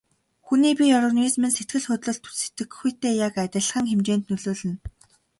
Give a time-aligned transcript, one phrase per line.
[0.47, 4.75] Хүний бие организм нь сэтгэл хөдлөлд сэтгэхүйтэй яг адилхан хэмжээнд нөлөөлнө.